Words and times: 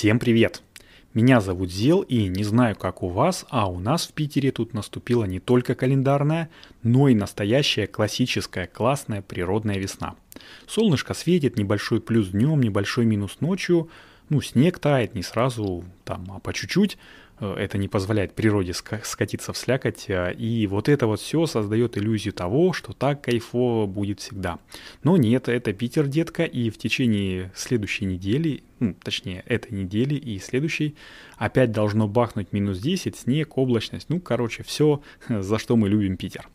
Всем 0.00 0.18
привет! 0.18 0.62
Меня 1.12 1.42
зовут 1.42 1.70
Зел, 1.70 2.00
и 2.00 2.26
не 2.26 2.42
знаю, 2.42 2.74
как 2.74 3.02
у 3.02 3.08
вас, 3.08 3.44
а 3.50 3.70
у 3.70 3.78
нас 3.78 4.06
в 4.06 4.14
Питере 4.14 4.50
тут 4.50 4.72
наступила 4.72 5.24
не 5.24 5.40
только 5.40 5.74
календарная, 5.74 6.48
но 6.82 7.08
и 7.08 7.14
настоящая 7.14 7.86
классическая 7.86 8.66
классная 8.66 9.20
природная 9.20 9.76
весна. 9.76 10.14
Солнышко 10.66 11.12
светит, 11.12 11.58
небольшой 11.58 12.00
плюс 12.00 12.28
днем, 12.28 12.62
небольшой 12.62 13.04
минус 13.04 13.40
ночью, 13.40 13.90
ну, 14.30 14.40
снег 14.40 14.78
тает 14.78 15.14
не 15.14 15.22
сразу, 15.22 15.84
там, 16.04 16.26
а 16.32 16.40
по 16.40 16.54
чуть-чуть, 16.54 16.96
Э, 17.40 17.54
это 17.58 17.78
не 17.78 17.88
позволяет 17.88 18.34
природе 18.34 18.74
скатиться 18.74 19.52
в 19.52 19.56
слякоть, 19.56 20.04
э, 20.08 20.34
и 20.34 20.66
вот 20.66 20.88
это 20.88 21.06
вот 21.06 21.20
все 21.20 21.46
создает 21.46 21.96
иллюзию 21.98 22.32
того, 22.32 22.72
что 22.72 22.92
так 22.92 23.22
кайфово 23.22 23.86
будет 23.86 24.20
всегда. 24.20 24.58
Но 25.02 25.16
нет, 25.16 25.48
это 25.48 25.72
Питер, 25.72 26.06
детка, 26.06 26.44
и 26.44 26.70
в 26.70 26.78
течение 26.78 27.50
следующей 27.54 28.04
недели, 28.04 28.62
ну, 28.78 28.94
точнее, 28.94 29.42
этой 29.46 29.72
недели 29.72 30.14
и 30.14 30.38
следующей, 30.38 30.94
опять 31.36 31.72
должно 31.72 32.06
бахнуть 32.06 32.52
минус 32.52 32.78
10, 32.78 33.16
снег, 33.16 33.56
облачность, 33.56 34.08
ну, 34.08 34.20
короче, 34.20 34.62
все, 34.62 35.00
за 35.28 35.58
что 35.58 35.76
мы 35.76 35.88
любим 35.88 36.16
Питер. 36.16 36.48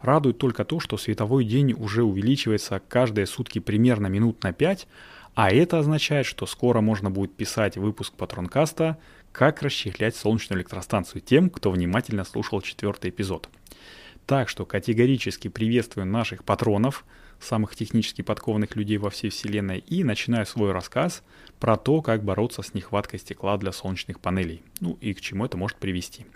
Радует 0.00 0.38
только 0.38 0.64
то, 0.64 0.80
что 0.80 0.96
световой 0.96 1.44
день 1.44 1.74
уже 1.74 2.02
увеличивается 2.02 2.82
каждые 2.88 3.26
сутки 3.26 3.60
примерно 3.60 4.08
минут 4.08 4.42
на 4.42 4.52
5, 4.52 4.88
а 5.34 5.50
это 5.50 5.78
означает, 5.78 6.26
что 6.26 6.46
скоро 6.46 6.80
можно 6.80 7.10
будет 7.10 7.34
писать 7.34 7.76
выпуск 7.76 8.14
Патронкаста 8.14 8.98
«Как 9.32 9.62
расчехлять 9.62 10.14
солнечную 10.14 10.58
электростанцию» 10.58 11.22
тем, 11.22 11.48
кто 11.48 11.70
внимательно 11.70 12.24
слушал 12.24 12.60
четвертый 12.60 13.10
эпизод. 13.10 13.48
Так 14.26 14.50
что 14.50 14.66
категорически 14.66 15.48
приветствую 15.48 16.06
наших 16.06 16.44
патронов, 16.44 17.06
самых 17.40 17.74
технически 17.74 18.20
подкованных 18.20 18.76
людей 18.76 18.98
во 18.98 19.08
всей 19.08 19.30
вселенной, 19.30 19.78
и 19.78 20.04
начинаю 20.04 20.44
свой 20.44 20.72
рассказ 20.72 21.22
про 21.58 21.76
то, 21.76 22.02
как 22.02 22.22
бороться 22.22 22.60
с 22.62 22.74
нехваткой 22.74 23.18
стекла 23.18 23.56
для 23.56 23.72
солнечных 23.72 24.20
панелей, 24.20 24.62
ну 24.80 24.98
и 25.00 25.14
к 25.14 25.22
чему 25.22 25.46
это 25.46 25.56
может 25.56 25.78
привести. 25.78 26.26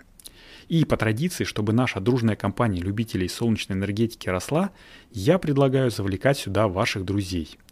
И 0.69 0.83
по 0.83 0.97
традиции, 0.97 1.43
чтобы 1.43 1.71
наша 1.71 2.01
дружная 2.01 2.35
компания 2.35 2.81
любителей 2.81 3.29
солнечной 3.29 3.77
энергетики 3.77 4.27
росла, 4.27 4.71
я 5.11 5.37
предлагаю 5.37 5.91
завлекать 5.91 6.39
сюда 6.39 6.67
ваших 6.67 7.05
друзей– 7.05 7.59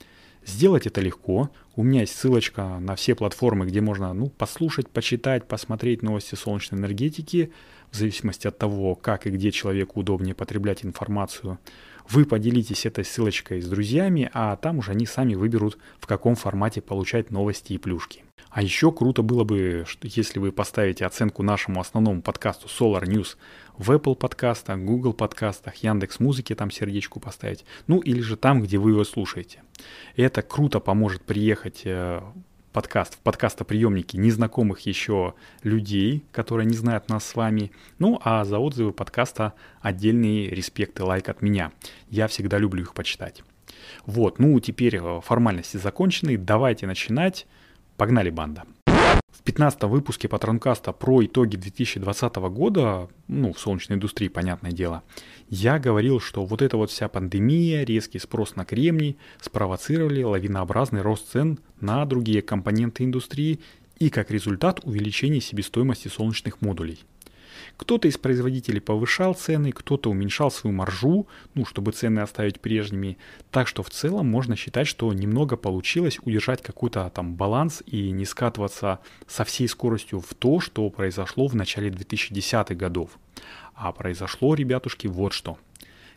Сделать 0.45 0.85
это 0.85 1.01
легко. 1.01 1.49
У 1.75 1.83
меня 1.83 2.01
есть 2.01 2.15
ссылочка 2.15 2.77
на 2.79 2.95
все 2.95 3.15
платформы, 3.15 3.65
где 3.65 3.81
можно 3.81 4.13
ну, 4.13 4.29
послушать, 4.29 4.89
почитать, 4.89 5.47
посмотреть 5.47 6.03
новости 6.03 6.35
солнечной 6.35 6.79
энергетики, 6.79 7.51
в 7.91 7.95
зависимости 7.95 8.47
от 8.47 8.57
того, 8.57 8.93
как 8.95 9.25
и 9.25 9.31
где 9.31 9.51
человеку 9.51 10.01
удобнее 10.01 10.35
потреблять 10.35 10.85
информацию. 10.85 11.57
Вы 12.09 12.25
поделитесь 12.25 12.85
этой 12.85 13.03
ссылочкой 13.03 13.61
с 13.61 13.67
друзьями, 13.67 14.29
а 14.33 14.55
там 14.57 14.77
уже 14.77 14.91
они 14.91 15.07
сами 15.07 15.33
выберут, 15.33 15.79
в 15.99 16.05
каком 16.05 16.35
формате 16.35 16.79
получать 16.79 17.31
новости 17.31 17.73
и 17.73 17.79
плюшки. 17.79 18.23
А 18.55 18.61
еще 18.61 18.89
круто 18.93 19.21
было 19.21 19.43
бы, 19.43 19.85
если 20.01 20.39
вы 20.39 20.53
поставите 20.53 21.05
оценку 21.05 21.43
нашему 21.43 21.81
основному 21.81 22.21
подкасту 22.21 22.67
Solar 22.67 23.03
News 23.03 23.35
в 23.77 23.91
Apple 23.91 24.15
подкастах, 24.15 24.79
Google 24.79 25.11
подкастах, 25.11 25.75
Яндекс 25.75 26.21
Музыке 26.21 26.55
там 26.55 26.71
сердечку 26.71 27.19
поставить, 27.19 27.65
ну 27.87 27.99
или 27.99 28.21
же 28.21 28.37
там, 28.37 28.61
где 28.61 28.77
вы 28.77 28.91
его 28.91 29.03
слушаете. 29.03 29.61
Это 30.15 30.41
круто 30.41 30.79
поможет 30.79 31.23
приехать 31.23 31.81
э, 31.83 32.21
подкаст, 32.71 33.15
в 33.15 33.17
подкастоприемники 33.17 34.15
незнакомых 34.15 34.79
еще 34.85 35.33
людей, 35.61 36.23
которые 36.31 36.65
не 36.65 36.77
знают 36.77 37.09
нас 37.09 37.25
с 37.25 37.35
вами. 37.35 37.73
Ну, 37.99 38.21
а 38.23 38.45
за 38.45 38.59
отзывы 38.59 38.93
подкаста 38.93 39.51
отдельный 39.81 40.47
респект 40.47 40.97
и 41.01 41.03
лайк 41.03 41.27
от 41.27 41.41
меня. 41.41 41.73
Я 42.09 42.29
всегда 42.29 42.57
люблю 42.57 42.83
их 42.83 42.93
почитать. 42.93 43.43
Вот, 44.05 44.39
ну 44.39 44.57
теперь 44.61 44.95
э, 44.95 45.19
формальности 45.19 45.75
закончены, 45.75 46.37
давайте 46.37 46.87
начинать. 46.87 47.47
Погнали, 47.97 48.29
банда. 48.29 48.63
В 48.85 49.41
15 49.43 49.83
выпуске 49.83 50.27
Патронкаста 50.27 50.91
про 50.91 51.23
итоги 51.23 51.55
2020 51.55 52.35
года, 52.35 53.07
ну, 53.27 53.53
в 53.53 53.59
солнечной 53.59 53.95
индустрии, 53.95 54.27
понятное 54.27 54.71
дело, 54.71 55.03
я 55.49 55.79
говорил, 55.79 56.19
что 56.19 56.45
вот 56.45 56.61
эта 56.61 56.75
вот 56.75 56.89
вся 56.89 57.07
пандемия, 57.07 57.85
резкий 57.85 58.19
спрос 58.19 58.55
на 58.55 58.65
кремний 58.65 59.17
спровоцировали 59.39 60.23
лавинообразный 60.23 61.01
рост 61.01 61.31
цен 61.31 61.59
на 61.79 62.03
другие 62.05 62.41
компоненты 62.41 63.05
индустрии 63.05 63.59
и 63.97 64.09
как 64.09 64.29
результат 64.29 64.81
увеличение 64.83 65.39
себестоимости 65.39 66.09
солнечных 66.09 66.61
модулей– 66.61 66.99
кто-то 67.77 68.07
из 68.07 68.17
производителей 68.17 68.79
повышал 68.79 69.33
цены, 69.33 69.71
кто-то 69.71 70.09
уменьшал 70.09 70.51
свою 70.51 70.75
маржу, 70.75 71.27
ну, 71.53 71.65
чтобы 71.65 71.91
цены 71.91 72.19
оставить 72.19 72.59
прежними. 72.59 73.17
Так 73.51 73.67
что 73.67 73.83
в 73.83 73.89
целом 73.89 74.27
можно 74.27 74.55
считать, 74.55 74.87
что 74.87 75.11
немного 75.13 75.57
получилось 75.57 76.19
удержать 76.23 76.61
какой-то 76.61 77.09
там 77.13 77.35
баланс 77.35 77.83
и 77.85 78.11
не 78.11 78.25
скатываться 78.25 78.99
со 79.27 79.43
всей 79.43 79.67
скоростью 79.67 80.19
в 80.21 80.33
то, 80.33 80.59
что 80.59 80.89
произошло 80.89 81.47
в 81.47 81.55
начале 81.55 81.89
2010-х 81.89 82.75
годов. 82.75 83.11
А 83.73 83.91
произошло, 83.91 84.55
ребятушки, 84.55 85.07
вот 85.07 85.33
что– 85.33 85.57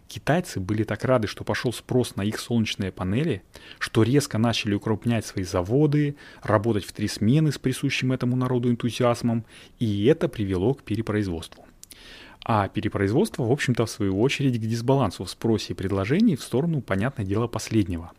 Китайцы 0.08 0.58
были 0.58 0.84
так 0.84 1.04
рады, 1.04 1.28
что 1.28 1.44
пошел 1.44 1.70
спрос 1.70 2.16
на 2.16 2.22
их 2.22 2.40
солнечные 2.40 2.90
панели, 2.90 3.42
что 3.78 4.02
резко 4.02 4.38
начали 4.38 4.74
укрупнять 4.74 5.26
свои 5.26 5.44
заводы, 5.44 6.16
работать 6.42 6.86
в 6.86 6.92
три 6.92 7.08
смены 7.08 7.52
с 7.52 7.58
присущим 7.58 8.12
этому 8.12 8.34
народу 8.34 8.70
энтузиазмом, 8.70 9.44
и 9.78 10.06
это 10.06 10.28
привело 10.28 10.72
к 10.72 10.82
перепроизводству. 10.82 11.66
А 12.42 12.68
перепроизводство, 12.68 13.44
в 13.44 13.52
общем-то, 13.52 13.84
в 13.84 13.90
свою 13.90 14.18
очередь, 14.18 14.56
к 14.56 14.66
дисбалансу 14.66 15.24
в 15.24 15.30
спросе 15.30 15.74
и 15.74 15.76
предложении 15.76 16.36
в 16.36 16.42
сторону, 16.42 16.80
понятное 16.80 17.26
дело, 17.26 17.46
последнего. 17.46 18.12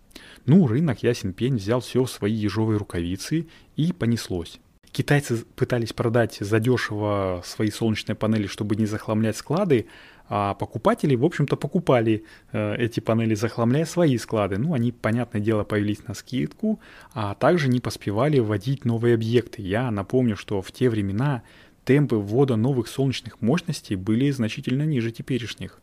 Ну, 0.45 0.67
рынок, 0.67 1.01
ясен 1.01 1.33
пень, 1.33 1.56
взял 1.56 1.79
все 1.79 2.03
в 2.03 2.11
свои 2.11 2.33
ежовые 2.33 2.77
рукавицы 2.77 3.47
и 3.75 3.94
понеслось. 3.94 4.59
Китайцы 4.91 5.45
пытались 5.55 5.94
продать 5.94 6.38
задешево 6.39 7.44
свои 7.45 7.69
солнечные 7.69 8.16
панели, 8.16 8.47
чтобы 8.47 8.75
не 8.75 8.88
захламлять 8.88 9.38
склады, 9.38 9.85
а 10.27 10.53
покупатели, 10.53 11.16
в 11.16 11.25
общем-то, 11.25 11.55
покупали 11.55 12.23
э, 12.51 12.75
эти 12.77 13.00
панели, 13.00 13.35
захламляя 13.35 13.85
свои 13.85 14.17
склады. 14.17 14.57
Ну, 14.57 14.73
они, 14.73 14.91
понятное 14.91 15.41
дело, 15.41 15.63
появились 15.63 16.07
на 16.07 16.13
скидку, 16.13 16.79
а 17.13 17.35
также 17.35 17.67
не 17.67 17.79
поспевали 17.79 18.39
вводить 18.39 18.85
новые 18.85 19.16
объекты. 19.16 19.61
Я 19.61 19.89
напомню, 19.91 20.35
что 20.35 20.61
в 20.61 20.72
те 20.72 20.89
времена 20.89 21.44
темпы 21.83 22.16
ввода 22.16 22.56
новых 22.56 22.88
солнечных 22.88 23.41
мощностей 23.41 23.95
были 23.95 24.29
значительно 24.29 24.83
ниже 24.83 25.11
теперешних. 25.11 25.79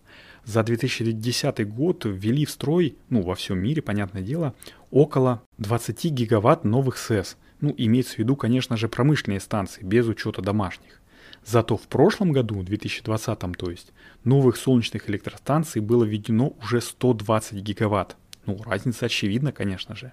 За 0.46 0.62
2010 0.62 1.68
год 1.68 2.04
ввели 2.04 2.44
в 2.44 2.50
строй, 2.50 2.96
ну, 3.10 3.22
во 3.22 3.34
всем 3.34 3.58
мире, 3.58 3.82
понятное 3.82 4.22
дело, 4.22 4.54
около 4.92 5.42
20 5.58 6.04
гигаватт 6.12 6.62
новых 6.62 6.98
СЭС. 6.98 7.36
Ну, 7.60 7.74
имеется 7.76 8.14
в 8.14 8.18
виду, 8.18 8.36
конечно 8.36 8.76
же, 8.76 8.88
промышленные 8.88 9.40
станции, 9.40 9.82
без 9.82 10.06
учета 10.06 10.42
домашних. 10.42 11.02
Зато 11.44 11.76
в 11.76 11.88
прошлом 11.88 12.30
году, 12.30 12.62
2020 12.62 13.38
то 13.58 13.70
есть, 13.70 13.92
новых 14.22 14.56
солнечных 14.56 15.10
электростанций 15.10 15.80
было 15.80 16.04
введено 16.04 16.54
уже 16.62 16.80
120 16.80 17.54
гигаватт. 17.54 18.16
Ну, 18.46 18.56
разница 18.64 19.06
очевидна, 19.06 19.50
конечно 19.50 19.96
же. 19.96 20.12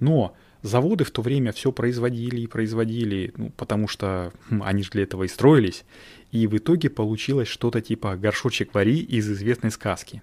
Но 0.00 0.34
заводы 0.62 1.04
в 1.04 1.10
то 1.10 1.22
время 1.22 1.52
все 1.52 1.72
производили 1.72 2.40
и 2.40 2.46
производили, 2.46 3.32
ну, 3.36 3.50
потому 3.56 3.88
что 3.88 4.32
хм, 4.48 4.62
они 4.62 4.82
же 4.82 4.90
для 4.90 5.02
этого 5.04 5.24
и 5.24 5.28
строились. 5.28 5.84
И 6.32 6.46
в 6.46 6.56
итоге 6.56 6.90
получилось 6.90 7.48
что-то 7.48 7.80
типа 7.80 8.16
горшочек 8.16 8.74
вари 8.74 9.00
из 9.00 9.30
известной 9.30 9.70
сказки. 9.70 10.22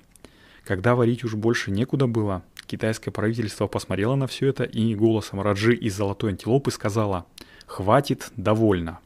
Когда 0.64 0.96
варить 0.96 1.24
уж 1.24 1.36
больше 1.36 1.72
некуда 1.72 2.08
было, 2.08 2.44
китайское 2.66 3.12
правительство 3.12 3.68
посмотрело 3.68 4.16
на 4.16 4.28
все 4.28 4.48
это 4.48 4.64
и 4.64 4.96
голосом 4.96 5.42
Раджи 5.42 5.74
из 5.76 5.96
Золотой 5.96 6.32
Антилопы 6.32 6.72
сказала 6.72 7.26
«Хватит, 7.66 8.32
довольно» 8.36 9.00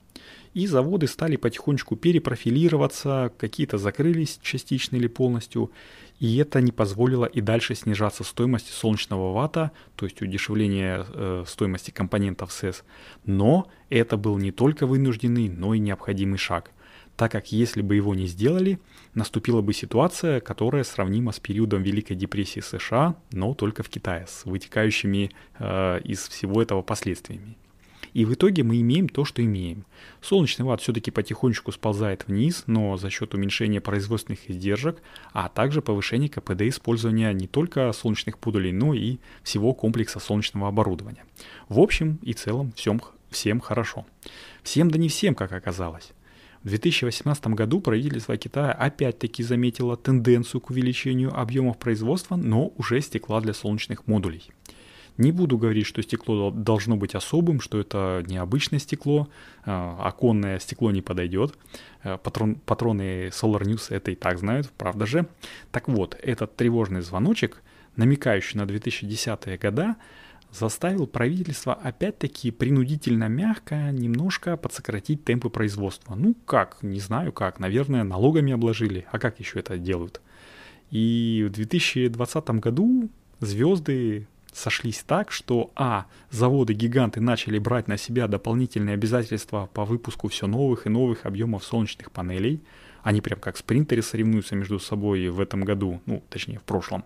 и 0.53 0.67
заводы 0.67 1.07
стали 1.07 1.35
потихонечку 1.35 1.95
перепрофилироваться, 1.95 3.31
какие-то 3.37 3.77
закрылись 3.77 4.39
частично 4.41 4.97
или 4.97 5.07
полностью, 5.07 5.71
и 6.19 6.37
это 6.37 6.61
не 6.61 6.71
позволило 6.71 7.25
и 7.25 7.41
дальше 7.41 7.73
снижаться 7.73 8.23
стоимости 8.23 8.71
солнечного 8.71 9.33
вата, 9.33 9.71
то 9.95 10.05
есть 10.05 10.21
удешевление 10.21 11.05
э, 11.07 11.45
стоимости 11.47 11.91
компонентов 11.91 12.51
СЭС. 12.51 12.83
Но 13.25 13.67
это 13.89 14.17
был 14.17 14.37
не 14.37 14.51
только 14.51 14.85
вынужденный, 14.85 15.49
но 15.49 15.73
и 15.73 15.79
необходимый 15.79 16.37
шаг, 16.37 16.71
так 17.15 17.31
как 17.31 17.51
если 17.51 17.81
бы 17.81 17.95
его 17.95 18.13
не 18.13 18.27
сделали, 18.27 18.79
наступила 19.13 19.61
бы 19.61 19.73
ситуация, 19.73 20.41
которая 20.41 20.83
сравнима 20.83 21.31
с 21.31 21.39
периодом 21.39 21.81
Великой 21.81 22.15
депрессии 22.15 22.59
США, 22.59 23.15
но 23.31 23.53
только 23.53 23.83
в 23.83 23.89
Китае, 23.89 24.27
с 24.27 24.45
вытекающими 24.45 25.31
э, 25.59 26.01
из 26.03 26.27
всего 26.27 26.61
этого 26.61 26.81
последствиями. 26.81 27.57
И 28.13 28.25
в 28.25 28.33
итоге 28.33 28.63
мы 28.63 28.81
имеем 28.81 29.07
то, 29.07 29.25
что 29.25 29.43
имеем. 29.43 29.85
Солнечный 30.21 30.65
ватт 30.65 30.81
все-таки 30.81 31.11
потихонечку 31.11 31.71
сползает 31.71 32.27
вниз, 32.27 32.63
но 32.67 32.97
за 32.97 33.09
счет 33.09 33.33
уменьшения 33.33 33.79
производственных 33.79 34.49
издержек, 34.49 35.01
а 35.33 35.47
также 35.49 35.81
повышения 35.81 36.29
КПД 36.29 36.63
использования 36.63 37.31
не 37.33 37.47
только 37.47 37.91
солнечных 37.93 38.35
модулей, 38.43 38.73
но 38.73 38.93
и 38.93 39.17
всего 39.43 39.73
комплекса 39.73 40.19
солнечного 40.19 40.67
оборудования. 40.67 41.23
В 41.69 41.79
общем 41.79 42.19
и 42.21 42.33
целом 42.33 42.73
всем, 42.75 43.01
всем 43.29 43.59
хорошо. 43.59 44.05
Всем 44.63 44.91
да 44.91 44.99
не 44.99 45.09
всем, 45.09 45.33
как 45.33 45.53
оказалось. 45.53 46.11
В 46.63 46.69
2018 46.69 47.47
году 47.47 47.81
правительство 47.81 48.37
Китая 48.37 48.71
опять-таки 48.71 49.41
заметило 49.41 49.97
тенденцию 49.97 50.61
к 50.61 50.69
увеличению 50.69 51.35
объемов 51.35 51.79
производства, 51.79 52.35
но 52.35 52.71
уже 52.77 53.01
стекла 53.01 53.41
для 53.41 53.53
солнечных 53.53 54.05
модулей– 54.05 54.51
Не 55.17 55.31
буду 55.31 55.57
говорить, 55.57 55.85
что 55.85 56.01
стекло 56.01 56.51
должно 56.51 56.95
быть 56.95 57.15
особым, 57.15 57.59
что 57.59 57.79
это 57.79 58.23
необычное 58.27 58.79
стекло, 58.79 59.27
э, 59.65 59.95
оконное 59.99 60.59
стекло 60.59 60.91
не 60.91 61.01
подойдет. 61.01 61.57
Э, 62.03 62.17
патрон, 62.17 62.55
патроны 62.55 63.27
Solar 63.27 63.61
News 63.63 63.93
это 63.93 64.11
и 64.11 64.15
так 64.15 64.39
знают, 64.39 64.71
правда 64.77 65.05
же. 65.05 65.27
Так 65.71 65.87
вот, 65.87 66.17
этот 66.21 66.55
тревожный 66.55 67.01
звоночек, 67.01 67.61
намекающий 67.95 68.57
на 68.57 68.63
2010-е 68.63 69.57
года, 69.57 69.97
заставил 70.51 71.07
правительство 71.07 71.73
опять-таки 71.73 72.51
принудительно 72.51 73.27
мягко 73.27 73.91
немножко 73.91 74.57
подсократить 74.57 75.23
темпы 75.23 75.49
производства. 75.49 76.15
Ну 76.15 76.35
как, 76.45 76.77
не 76.81 76.99
знаю 76.99 77.31
как, 77.31 77.59
наверное, 77.59 78.03
налогами 78.03 78.53
обложили, 78.53 79.05
а 79.11 79.19
как 79.19 79.39
еще 79.39 79.59
это 79.59 79.77
делают? 79.77 80.21
И 80.89 81.45
в 81.47 81.53
2020 81.53 82.49
году 82.59 83.09
звезды 83.39 84.27
сошлись 84.53 85.03
так, 85.05 85.31
что 85.31 85.71
а. 85.75 86.05
заводы-гиганты 86.29 87.21
начали 87.21 87.57
брать 87.59 87.87
на 87.87 87.97
себя 87.97 88.27
дополнительные 88.27 88.93
обязательства 88.93 89.69
по 89.73 89.85
выпуску 89.85 90.27
все 90.27 90.47
новых 90.47 90.85
и 90.85 90.89
новых 90.89 91.25
объемов 91.25 91.63
солнечных 91.63 92.11
панелей, 92.11 92.61
они 93.03 93.21
прям 93.21 93.39
как 93.39 93.57
спринтеры 93.57 94.01
соревнуются 94.01 94.55
между 94.55 94.79
собой 94.79 95.27
в 95.29 95.39
этом 95.39 95.61
году, 95.61 96.01
ну, 96.05 96.21
точнее, 96.29 96.59
в 96.59 96.63
прошлом. 96.63 97.03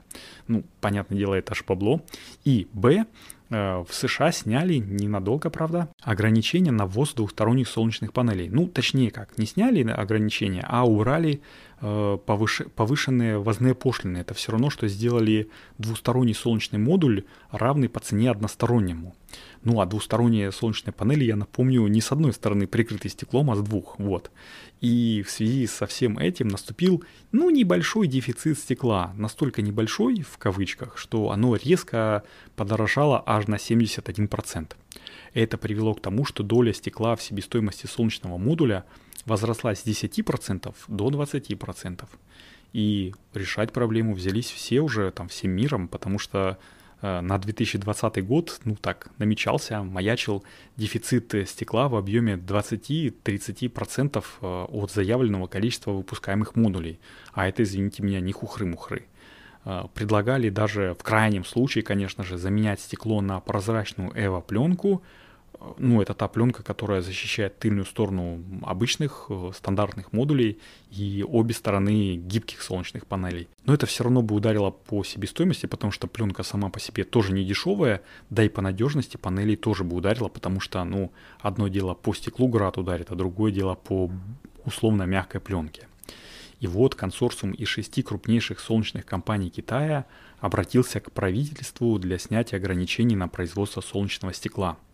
Ну, 0.48 0.64
понятное 0.82 1.18
дело, 1.18 1.36
это 1.36 1.54
аж 1.54 1.64
бабло. 1.66 2.02
И 2.44 2.68
Б, 2.74 3.06
Э, 3.50 3.84
в 3.88 3.94
США 3.94 4.32
сняли 4.32 4.76
ненадолго, 4.76 5.50
правда, 5.50 5.90
ограничения 6.02 6.72
на 6.72 6.86
ввоз 6.86 7.14
двухсторонних 7.14 7.68
солнечных 7.68 8.12
панелей. 8.12 8.50
Ну, 8.50 8.68
точнее 8.68 9.12
как, 9.12 9.38
не 9.38 9.46
сняли 9.46 9.88
ограничения, 9.88 10.66
а 10.68 10.86
убрали 10.86 11.42
э, 11.82 12.18
повыш... 12.26 12.62
повышенные 12.76 13.38
ввозные 13.38 13.76
пошлины. 13.76 14.18
Это 14.20 14.34
все 14.34 14.52
равно, 14.52 14.70
что 14.70 14.88
сделали 14.88 15.50
двусторонний 15.78 16.34
солнечный 16.34 16.80
модуль 16.80 17.24
равный 17.52 17.90
по 17.90 18.00
цене 18.00 18.32
одностороннему. 18.32 19.16
Ну, 19.64 19.82
а 19.82 19.86
двусторонние 19.86 20.52
солнечные 20.52 20.94
панели, 20.94 21.24
я 21.26 21.36
напомню, 21.36 21.86
не 21.88 22.02
с 22.02 22.12
одной 22.12 22.34
стороны 22.34 22.68
прикрыты 22.68 23.10
стеклом, 23.10 23.50
а 23.52 23.56
с 23.56 23.62
двух. 23.62 23.98
Вот. 24.00 24.32
И 24.82 25.24
в 25.26 25.32
связи 25.32 25.66
со 25.68 25.88
всем 25.88 26.20
этим 26.20 26.48
наступил, 26.48 27.04
ну, 27.32 27.50
небольшой 27.50 28.08
дефицит 28.08 28.60
стекла. 28.60 29.14
Настолько 29.16 29.62
небольшой, 29.62 30.22
в 30.22 30.38
кавычках, 30.38 30.98
что 30.98 31.32
оно 31.32 31.56
резко 31.56 32.24
подорожало 32.56 33.24
аж 33.26 33.48
на 33.48 33.56
71%. 33.56 34.74
Это 35.34 35.58
привело 35.58 35.94
к 35.94 36.02
тому, 36.02 36.26
что 36.26 36.44
доля 36.44 36.74
стекла 36.74 37.16
в 37.16 37.22
себестоимости 37.22 37.88
солнечного 37.88 38.38
модуля 38.38 38.86
возросла 39.26 39.76
с 39.76 39.86
10% 39.86 40.74
до 40.88 41.10
20%. 41.10 42.06
И 42.74 43.14
решать 43.34 43.72
проблему 43.72 44.14
взялись 44.14 44.52
все 44.52 44.82
уже 44.82 45.12
там 45.12 45.30
всем 45.30 45.52
миром, 45.52 45.88
потому 45.88 46.20
что 46.20 46.58
Э, 47.06 47.22
на 47.22 47.38
2020 47.38 48.26
год, 48.26 48.60
ну 48.66 48.76
так, 48.76 49.10
намечался, 49.20 49.84
маячил 49.84 50.44
дефицит 50.78 51.48
стекла 51.48 51.88
в 51.88 51.96
объеме 51.96 52.34
20-30% 52.36 54.24
э, 54.42 54.66
от 54.70 54.92
заявленного 54.92 55.48
количества 55.48 55.92
выпускаемых 55.92 56.56
модулей. 56.56 57.00
А 57.34 57.48
это, 57.48 57.62
извините 57.62 58.02
меня, 58.02 58.22
не 58.22 58.32
хухры-мухры. 58.32 59.04
Э, 59.66 59.86
предлагали 59.94 60.50
даже 60.50 60.96
в 60.98 61.04
крайнем 61.04 61.44
случае, 61.44 61.84
конечно 61.84 62.24
же, 62.24 62.38
заменять 62.38 62.80
стекло 62.80 63.22
на 63.22 63.40
прозрачную 63.40 64.12
эво-пленку, 64.16 65.02
ну, 65.78 66.02
это 66.02 66.14
та 66.14 66.28
пленка, 66.28 66.64
которая 66.64 67.02
защищает 67.02 67.58
тыльную 67.58 67.86
сторону 67.86 68.44
обычных 68.64 69.28
э, 69.30 69.52
стандартных 69.56 70.14
модулей 70.14 70.60
и 70.92 71.26
обе 71.28 71.54
стороны 71.54 72.16
гибких 72.18 72.62
солнечных 72.62 73.08
панелей. 73.08 73.48
Но 73.66 73.74
это 73.74 73.86
все 73.86 74.04
равно 74.04 74.22
бы 74.22 74.36
ударило 74.36 74.72
по 74.72 75.04
себестоимости, 75.04 75.66
потому 75.66 75.92
что 75.92 76.08
пленка 76.08 76.44
сама 76.44 76.70
по 76.70 76.80
себе 76.80 77.04
тоже 77.04 77.34
не 77.34 77.44
дешевая, 77.44 78.02
да 78.30 78.44
и 78.44 78.50
по 78.50 78.62
надежности 78.62 79.18
панелей 79.18 79.56
тоже 79.56 79.84
бы 79.84 79.96
ударила, 79.96 80.28
потому 80.28 80.60
что, 80.60 80.84
ну, 80.84 81.12
одно 81.40 81.68
дело 81.68 81.94
по 81.94 82.14
стеклу 82.14 82.48
град 82.48 82.78
ударит, 82.78 83.12
а 83.12 83.16
другое 83.16 83.52
дело 83.52 83.76
по 83.76 84.12
условно 84.66 85.04
мягкой 85.04 85.42
пленке. 85.42 85.88
И 86.66 86.68
вот 86.68 86.96
консорциум 86.96 87.52
из 87.52 87.68
шести 87.68 88.02
крупнейших 88.02 88.60
солнечных 88.60 89.06
компаний 89.06 89.52
Китая 89.52 90.08
обратился 90.40 91.00
к 91.00 91.12
правительству 91.12 92.00
для 92.00 92.18
снятия 92.18 92.58
ограничений 92.58 93.16
на 93.16 93.28
производство 93.28 93.82
солнечного 93.82 94.34
стекла– 94.34 94.80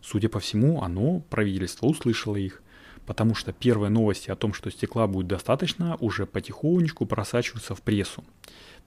Судя 0.00 0.28
по 0.28 0.40
всему, 0.40 0.82
оно, 0.82 1.20
правительство, 1.30 1.86
услышало 1.86 2.36
их, 2.36 2.62
потому 3.06 3.34
что 3.34 3.52
первые 3.52 3.90
новости 3.90 4.30
о 4.30 4.36
том, 4.36 4.52
что 4.54 4.70
стекла 4.70 5.06
будет 5.06 5.26
достаточно, 5.26 5.96
уже 5.96 6.26
потихонечку 6.26 7.06
просачиваются 7.06 7.74
в 7.74 7.82
прессу. 7.82 8.24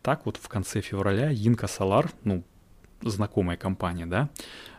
Так 0.01 0.25
вот 0.25 0.37
в 0.37 0.47
конце 0.47 0.81
февраля 0.81 1.31
Инка 1.31 1.67
Солар, 1.67 2.11
ну, 2.23 2.43
знакомая 3.03 3.57
компания, 3.57 4.06
да, 4.06 4.30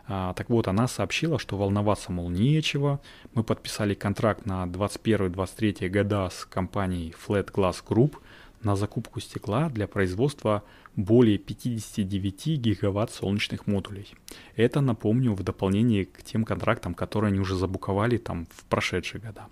а, 0.05 0.33
так 0.33 0.49
вот, 0.49 0.67
она 0.67 0.87
сообщила, 0.87 1.39
что 1.39 1.57
волноваться, 1.57 2.11
мол, 2.11 2.29
нечего. 2.29 2.99
Мы 3.33 3.43
подписали 3.43 3.93
контракт 3.93 4.45
на 4.45 4.65
21-23 4.65 5.87
года 5.89 6.29
с 6.29 6.45
компанией 6.45 7.15
Flat 7.27 7.51
Glass 7.51 7.83
Group 7.85 8.17
на 8.63 8.75
закупку 8.75 9.19
стекла 9.19 9.69
для 9.69 9.87
производства 9.87 10.63
более 10.95 11.37
59 11.37 12.59
гигаватт 12.59 13.11
солнечных 13.11 13.67
модулей. 13.67 14.13
Это, 14.55 14.81
напомню, 14.81 15.33
в 15.33 15.43
дополнение 15.43 16.05
к 16.05 16.23
тем 16.23 16.43
контрактам, 16.43 16.93
которые 16.93 17.29
они 17.29 17.39
уже 17.39 17.55
забуковали 17.55 18.17
там 18.17 18.45
в 18.55 18.65
прошедшие 18.65 19.21
года. 19.21 19.47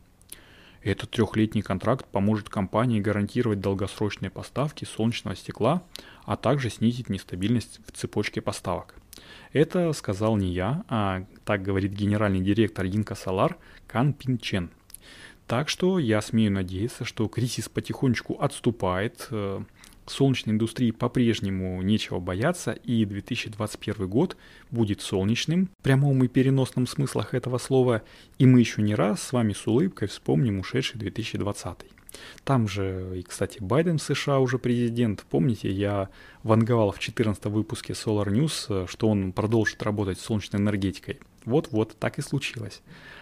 Этот 0.83 1.12
трехлетний 1.12 1.62
контракт 1.62 2.06
поможет 2.07 2.50
компании 2.50 3.00
гарантировать 3.00 3.60
долгосрочные 3.60 4.31
поставки 4.31 4.86
солнечного 4.86 5.36
стекла, 5.36 5.83
а 6.25 6.38
также 6.38 6.69
снизить 6.69 7.10
нестабильность 7.10 7.80
в 7.86 7.92
цепочке 7.92 8.42
поставок. 8.42 8.95
Это 9.54 9.94
сказал 9.94 10.38
не 10.38 10.51
я, 10.51 10.83
а 10.88 11.25
так 11.45 11.62
говорит 11.62 11.92
генеральный 11.92 12.42
директор 12.42 12.86
Инка 12.86 13.16
Солар 13.16 13.57
Кан 13.86 14.13
Пин 14.13 14.39
Чен. 14.39 14.72
Так 15.45 15.69
что 15.69 16.00
я 16.00 16.22
смею 16.22 16.51
надеяться, 16.51 17.04
что 17.04 17.27
кризис 17.27 17.68
потихонечку 17.68 18.38
отступает, 18.39 19.27
э, 19.31 19.62
солнечной 20.12 20.54
индустрии 20.54 20.92
по-прежнему 20.92 21.81
нечего 21.81 22.19
бояться, 22.19 22.72
и 22.72 23.06
2021 23.06 24.08
год 24.08 24.38
будет 24.69 25.02
солнечным, 25.02 25.69
в 25.80 25.84
прямом 25.84 26.24
и 26.24 26.28
переносном 26.28 26.88
смыслах 26.88 27.34
этого 27.34 27.58
слова, 27.58 28.04
и 28.38 28.46
мы 28.46 28.60
еще 28.60 28.81
не 28.81 28.96
раз 28.96 29.24
с 29.24 29.34
вами 29.34 29.54
с 29.54 29.66
улыбкой 29.68 30.08
вспомним 30.08 30.60
ушедший 30.60 31.00
2020. 31.00 32.00
Там 32.44 32.68
же, 32.68 33.13
и, 33.16 33.24
кстати, 33.24 33.58
Байден 33.60 33.98
в 33.98 34.04
США 34.04 34.40
уже 34.40 34.60
президент. 34.60 35.25
Помните, 35.30 35.72
я 35.72 36.10
ванговал 36.44 36.92
в 36.92 37.00
14 37.00 37.46
выпуске 37.46 37.94
Solar 37.94 38.28
News, 38.28 38.88
что 38.88 39.08
он 39.08 39.32
продолжит 39.32 39.82
работать 39.84 40.20
с 40.20 40.24
солнечной 40.24 40.62
энергетикой. 40.62 41.20
Вот-вот, 41.46 41.96
так 41.98 42.20
и 42.20 42.22
случилось. 42.22 42.82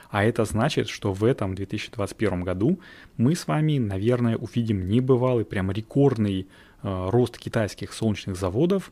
А 0.09 0.23
это 0.23 0.43
значит, 0.43 0.89
что 0.89 1.13
в 1.13 1.23
этом 1.23 1.55
2021 1.55 2.43
году 2.43 2.79
мы 3.17 3.35
с 3.35 3.47
вами, 3.47 3.77
наверное, 3.77 4.37
увидим 4.37 4.87
небывалый, 4.87 5.45
прям 5.45 5.71
рекордный 5.71 6.47
Э, 6.81 7.09
рост 7.09 7.37
китайских 7.37 7.93
солнечных 7.93 8.37
заводов. 8.37 8.91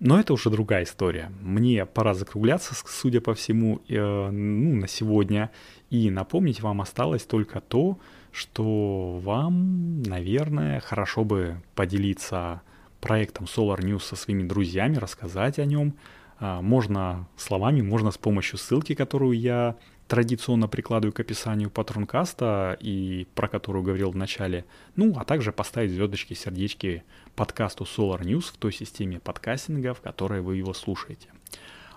Но 0.00 0.18
это 0.18 0.32
уже 0.32 0.48
другая 0.48 0.84
история. 0.84 1.30
Мне 1.42 1.84
пора 1.84 2.14
закругляться, 2.14 2.74
судя 2.86 3.20
по 3.20 3.34
всему, 3.34 3.82
э, 3.86 4.30
ну, 4.30 4.76
на 4.76 4.88
сегодня. 4.88 5.50
И 5.90 6.10
напомнить 6.10 6.62
вам 6.62 6.80
осталось 6.80 7.24
только 7.24 7.60
то, 7.60 7.98
что 8.32 9.20
вам, 9.22 10.02
наверное, 10.02 10.80
хорошо 10.80 11.24
бы 11.24 11.62
поделиться 11.74 12.62
проектом 13.02 13.44
Solar 13.44 13.80
News 13.80 14.00
со 14.00 14.16
своими 14.16 14.42
друзьями, 14.42 14.96
рассказать 14.96 15.58
о 15.58 15.66
нем. 15.66 15.94
Э, 16.40 16.60
можно 16.62 17.28
словами, 17.36 17.82
можно 17.82 18.10
с 18.10 18.16
помощью 18.16 18.58
ссылки, 18.58 18.94
которую 18.94 19.38
я 19.38 19.76
традиционно 20.10 20.66
прикладываю 20.66 21.12
к 21.12 21.20
описанию 21.20 21.70
патронкаста 21.70 22.76
и 22.80 23.28
про 23.36 23.46
которую 23.46 23.84
говорил 23.84 24.10
в 24.10 24.16
начале, 24.16 24.64
ну, 24.96 25.14
а 25.16 25.24
также 25.24 25.52
поставить 25.52 25.92
звездочки, 25.92 26.34
сердечки 26.34 27.04
подкасту 27.36 27.84
Solar 27.84 28.20
News 28.22 28.52
в 28.52 28.56
той 28.56 28.72
системе 28.72 29.20
подкастинга, 29.20 29.94
в 29.94 30.00
которой 30.00 30.40
вы 30.40 30.56
его 30.56 30.74
слушаете. 30.74 31.28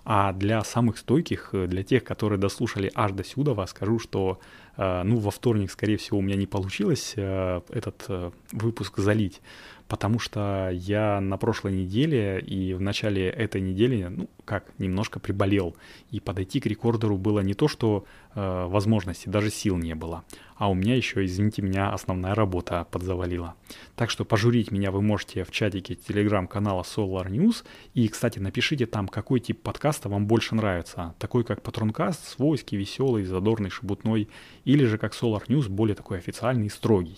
А 0.06 0.32
для 0.32 0.64
самых 0.64 1.00
стойких, 1.00 1.50
для 1.54 1.82
тех, 1.82 2.04
которые 2.04 2.38
дослушали 2.38 2.92
аж 2.94 3.14
до 3.14 3.24
сюда, 3.24 3.66
скажу, 3.66 3.98
что 3.98 4.40
э, 4.40 4.63
ну, 4.78 5.18
во 5.18 5.32
вторник, 5.32 5.72
скорее 5.72 5.98
всего, 5.98 6.20
у 6.20 6.22
меня 6.22 6.36
не 6.36 6.48
получилось 6.48 7.14
э, 7.16 7.62
этот 7.70 8.06
э, 8.08 8.32
выпуск 8.52 8.98
залить, 8.98 9.42
потому 9.88 10.18
что 10.18 10.72
я 10.74 11.22
на 11.22 11.38
прошлой 11.38 11.74
неделе 11.74 12.40
и 12.40 12.74
в 12.74 12.82
начале 12.82 13.30
этой 13.30 13.62
недели, 13.62 14.06
ну 14.06 14.30
как, 14.46 14.66
немножко 14.80 15.20
приболел. 15.20 15.76
И 16.10 16.20
подойти 16.20 16.60
к 16.60 16.66
рекордеру 16.66 17.18
было 17.18 17.42
не 17.42 17.54
то, 17.54 17.68
что 17.68 18.06
э, 18.34 18.66
возможности, 18.66 19.30
даже 19.30 19.52
сил 19.52 19.78
не 19.78 19.94
было. 19.94 20.24
А 20.56 20.70
у 20.70 20.74
меня 20.74 20.96
еще, 20.96 21.26
извините 21.26 21.62
меня, 21.62 21.92
основная 21.92 22.36
работа 22.36 22.88
подзавалила. 22.90 23.56
Так 23.96 24.10
что 24.10 24.26
пожурить 24.26 24.72
меня 24.72 24.92
вы 24.92 25.02
можете 25.02 25.44
в 25.44 25.52
чатике 25.52 25.96
телеграм-канала 25.96 26.84
Solar 26.84 27.28
News. 27.28 27.64
И, 27.94 28.08
кстати, 28.08 28.40
напишите 28.40 28.86
там, 28.86 29.08
какой 29.08 29.40
тип 29.40 29.62
подкаста 29.62 30.10
вам 30.10 30.26
больше 30.26 30.56
нравится. 30.56 31.16
Такой, 31.20 31.44
как 31.44 31.62
Патронкаст, 31.62 32.28
свойский, 32.28 32.78
веселый, 32.78 33.24
задорный, 33.24 33.70
шебутной. 33.70 34.30
Или 34.66 34.86
же, 34.86 34.98
как 34.98 35.14
Solar 35.14 35.46
News, 35.48 35.70
более 35.70 35.96
такой 35.96 36.18
официальный 36.18 36.68
и 36.68 36.70
строгий. 36.70 37.18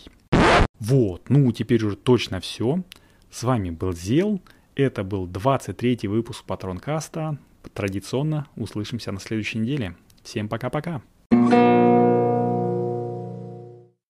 Вот, 0.80 1.30
ну 1.30 1.52
теперь 1.52 1.84
уже 1.84 1.96
точно 1.96 2.40
все. 2.40 2.84
С 3.32 3.44
вами 3.44 3.70
был 3.70 3.94
Зел. 3.94 4.42
Это 4.76 5.04
был 5.04 5.28
23 5.28 6.08
выпуск 6.08 6.44
Патронкаста. 6.46 7.38
Традиционно 7.74 8.48
услышимся 8.56 9.12
на 9.12 9.20
следующей 9.20 9.60
неделе. 9.60 9.96
Всем 10.24 10.50
пока-пока. 10.50 11.02
thank 11.32 11.54
you 11.54 11.95